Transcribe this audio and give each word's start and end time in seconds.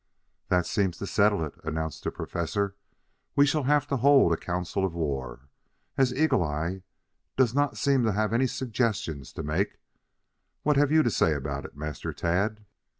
"That 0.47 0.65
seems 0.65 0.97
to 0.97 1.05
settle 1.05 1.45
it," 1.45 1.53
announced 1.63 2.03
the 2.05 2.09
Professor. 2.11 2.75
"We 3.35 3.45
shall 3.45 3.65
have 3.65 3.85
to 3.89 3.97
hold 3.97 4.33
a 4.33 4.35
council 4.35 4.83
of 4.83 4.95
war, 4.95 5.47
as 5.95 6.11
Eagle 6.11 6.43
eye 6.43 6.81
does 7.37 7.53
not 7.53 7.77
seem 7.77 8.01
to 8.05 8.11
have 8.11 8.33
any 8.33 8.47
suggestions 8.47 9.31
to 9.33 9.43
make. 9.43 9.77
What 10.63 10.75
have 10.75 10.91
you 10.91 11.03
to 11.03 11.11
say 11.11 11.35
about 11.35 11.65
it, 11.65 11.77
Master 11.77 12.11
Tad?" 12.13 12.65